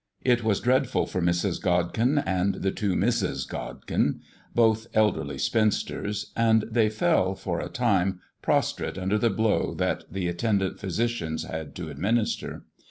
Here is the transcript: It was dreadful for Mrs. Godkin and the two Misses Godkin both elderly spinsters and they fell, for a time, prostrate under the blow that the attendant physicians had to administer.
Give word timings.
It 0.23 0.43
was 0.43 0.59
dreadful 0.61 1.05
for 1.05 1.21
Mrs. 1.21 1.61
Godkin 1.61 2.23
and 2.25 2.55
the 2.55 2.71
two 2.71 2.95
Misses 2.95 3.45
Godkin 3.45 4.21
both 4.55 4.87
elderly 4.95 5.37
spinsters 5.37 6.31
and 6.35 6.63
they 6.71 6.89
fell, 6.89 7.35
for 7.35 7.59
a 7.59 7.69
time, 7.69 8.19
prostrate 8.41 8.97
under 8.97 9.19
the 9.19 9.29
blow 9.29 9.75
that 9.75 10.05
the 10.11 10.27
attendant 10.27 10.79
physicians 10.79 11.43
had 11.43 11.75
to 11.75 11.91
administer. 11.91 12.65